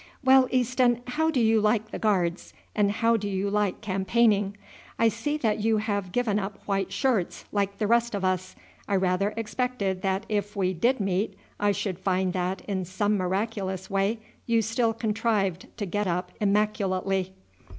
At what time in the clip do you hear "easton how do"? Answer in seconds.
0.49-1.39